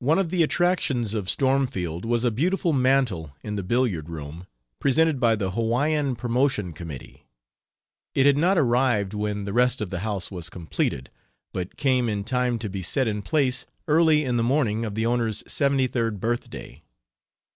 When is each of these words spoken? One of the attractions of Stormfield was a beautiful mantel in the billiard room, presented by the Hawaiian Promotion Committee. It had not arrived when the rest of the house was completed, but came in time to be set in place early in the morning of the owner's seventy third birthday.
One 0.00 0.18
of 0.18 0.30
the 0.30 0.42
attractions 0.42 1.14
of 1.14 1.30
Stormfield 1.30 2.04
was 2.04 2.24
a 2.24 2.32
beautiful 2.32 2.72
mantel 2.72 3.30
in 3.44 3.54
the 3.54 3.62
billiard 3.62 4.08
room, 4.08 4.48
presented 4.80 5.20
by 5.20 5.36
the 5.36 5.52
Hawaiian 5.52 6.16
Promotion 6.16 6.72
Committee. 6.72 7.28
It 8.12 8.26
had 8.26 8.36
not 8.36 8.58
arrived 8.58 9.14
when 9.14 9.44
the 9.44 9.52
rest 9.52 9.80
of 9.80 9.90
the 9.90 10.00
house 10.00 10.32
was 10.32 10.50
completed, 10.50 11.10
but 11.52 11.76
came 11.76 12.08
in 12.08 12.24
time 12.24 12.58
to 12.58 12.68
be 12.68 12.82
set 12.82 13.06
in 13.06 13.22
place 13.22 13.66
early 13.86 14.24
in 14.24 14.36
the 14.36 14.42
morning 14.42 14.84
of 14.84 14.96
the 14.96 15.06
owner's 15.06 15.44
seventy 15.46 15.86
third 15.86 16.18
birthday. 16.18 16.82